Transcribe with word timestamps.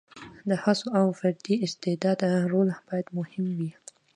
د 0.49 0.51
هڅو 0.63 0.87
او 0.99 1.05
فردي 1.19 1.55
استعداد 1.65 2.19
رول 2.51 2.69
باید 2.87 3.07
مهم 3.17 3.45
وي. 3.57 3.71